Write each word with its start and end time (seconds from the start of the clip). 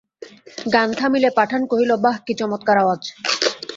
গান 0.73 0.89
থামিলে 0.99 1.29
পাঠান 1.37 1.61
কহিল, 1.71 1.91
বাঃ 2.03 2.17
কী 2.25 2.33
চমৎকার 2.39 2.77
আওয়াজ। 2.77 3.01